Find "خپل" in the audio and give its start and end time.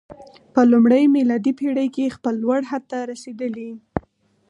2.15-2.33